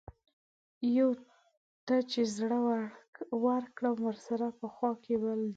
[0.97, 1.09] يو
[1.85, 2.59] ته چې زړۀ
[3.45, 5.49] ورکړم ورسره پۀ خوا کښې بل دے